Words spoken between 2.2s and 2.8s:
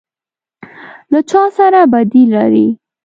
لری؟